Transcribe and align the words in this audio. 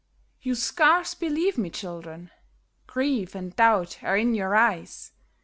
You 0.41 0.55
scarce 0.55 1.13
believe 1.13 1.59
me, 1.59 1.69
children. 1.69 2.31
Grief 2.87 3.35
and 3.35 3.55
doubt 3.55 3.99
are 4.01 4.17
in 4.17 4.33
your 4.33 4.55
eyes. 4.55 5.11